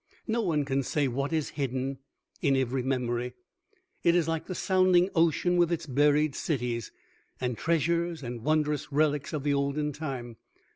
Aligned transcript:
No 0.25 0.41
one 0.41 0.65
can 0.65 0.81
say 0.81 1.07
what 1.07 1.31
is 1.31 1.49
hidden 1.61 1.99
in 2.41 2.55
every 2.57 2.81
memory; 2.81 3.35
it 4.03 4.15
is 4.15 4.27
like 4.27 4.47
the 4.47 4.55
sounding 4.55 5.11
ocean 5.13 5.57
with 5.57 5.71
its 5.71 5.85
buried 5.85 6.33
cities, 6.33 6.91
and 7.39 7.55
treasures 7.55 8.23
and 8.23 8.41
wondrous 8.43 8.91
relics 8.91 9.31
of 9.31 9.43
the 9.43 9.53
olden 9.53 9.93
time. 9.93 10.37